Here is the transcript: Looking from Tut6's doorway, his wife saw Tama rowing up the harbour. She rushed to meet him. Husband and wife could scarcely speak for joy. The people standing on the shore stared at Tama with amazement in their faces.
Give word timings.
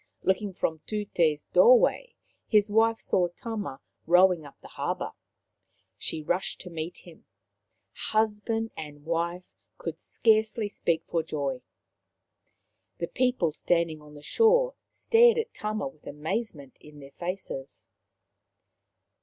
Looking 0.23 0.51
from 0.51 0.79
Tut6's 0.87 1.45
doorway, 1.45 2.15
his 2.47 2.71
wife 2.71 2.97
saw 2.97 3.27
Tama 3.27 3.79
rowing 4.07 4.47
up 4.47 4.59
the 4.59 4.69
harbour. 4.69 5.11
She 5.95 6.23
rushed 6.23 6.59
to 6.61 6.71
meet 6.71 7.05
him. 7.05 7.25
Husband 8.09 8.71
and 8.75 9.05
wife 9.05 9.43
could 9.77 9.99
scarcely 9.99 10.67
speak 10.69 11.03
for 11.05 11.21
joy. 11.21 11.61
The 12.97 13.09
people 13.09 13.51
standing 13.51 14.01
on 14.01 14.15
the 14.15 14.23
shore 14.23 14.73
stared 14.89 15.37
at 15.37 15.53
Tama 15.53 15.87
with 15.87 16.07
amazement 16.07 16.77
in 16.81 16.99
their 16.99 17.11
faces. 17.11 17.91